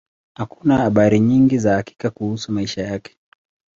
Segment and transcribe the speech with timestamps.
[0.37, 3.17] Hakuna habari nyingi za hakika kuhusu maisha yake.